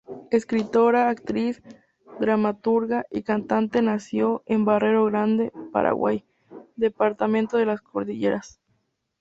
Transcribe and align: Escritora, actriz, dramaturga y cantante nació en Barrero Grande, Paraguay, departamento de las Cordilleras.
Escritora, 0.31 1.09
actriz, 1.09 1.61
dramaturga 2.19 3.05
y 3.11 3.21
cantante 3.21 3.83
nació 3.83 4.41
en 4.47 4.65
Barrero 4.65 5.05
Grande, 5.05 5.51
Paraguay, 5.71 6.25
departamento 6.75 7.55
de 7.59 7.67
las 7.67 7.81
Cordilleras. 7.81 8.59